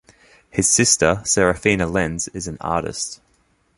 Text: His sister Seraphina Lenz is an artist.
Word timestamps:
His 0.49 0.67
sister 0.67 1.21
Seraphina 1.23 1.85
Lenz 1.85 2.27
is 2.29 2.47
an 2.47 2.57
artist. 2.59 3.21